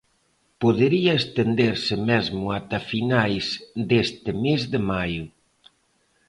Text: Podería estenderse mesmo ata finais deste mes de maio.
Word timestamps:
Podería 0.61 1.13
estenderse 1.21 1.95
mesmo 2.09 2.45
ata 2.57 2.79
finais 2.91 3.45
deste 3.89 4.31
mes 4.43 4.61
de 4.73 4.79
maio. 4.91 5.23